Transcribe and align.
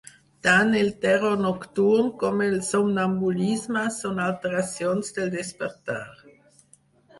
Tant 0.45 0.71
el 0.77 0.87
terror 1.03 1.35
nocturn 1.41 2.09
com 2.23 2.41
el 2.47 2.57
somnambulisme 2.69 3.85
són 3.99 4.25
alteracions 4.27 5.15
del 5.21 5.33
despertar. 5.39 6.03